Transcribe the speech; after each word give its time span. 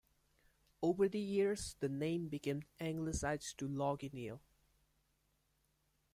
Over 0.81 1.07
the 1.07 1.19
years 1.19 1.75
the 1.79 1.87
name 1.87 2.27
became 2.27 2.63
anglicised 2.79 3.55
to 3.59 3.67
"Lough 3.67 3.97
Inill". 3.99 4.41